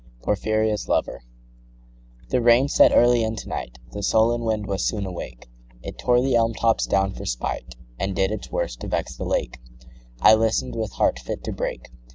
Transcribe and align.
Porphyria's 0.23 0.87
Lover 0.89 1.21
THE 2.29 2.41
rain 2.41 2.67
set 2.69 2.91
early 2.91 3.21
in 3.23 3.35
to 3.35 3.47
night, 3.47 3.77
The 3.91 4.01
sullen 4.01 4.41
wind 4.41 4.65
was 4.65 4.83
soon 4.83 5.05
awake, 5.05 5.47
It 5.83 5.99
tore 5.99 6.21
the 6.23 6.35
elm 6.35 6.55
tops 6.55 6.87
down 6.87 7.13
for 7.13 7.27
spite, 7.27 7.75
And 7.99 8.15
did 8.15 8.31
its 8.31 8.49
worst 8.51 8.79
to 8.79 8.87
vex 8.87 9.15
the 9.15 9.25
lake: 9.25 9.59
I 10.19 10.33
listen'd 10.33 10.73
with 10.75 10.93
heart 10.93 11.19
fit 11.19 11.43
to 11.43 11.51
break. 11.51 11.91